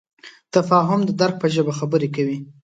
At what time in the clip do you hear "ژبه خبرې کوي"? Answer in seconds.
1.53-2.37